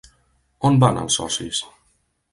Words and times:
On 0.69 0.79
van 0.85 0.97
els 1.03 1.21
socis? 1.21 1.63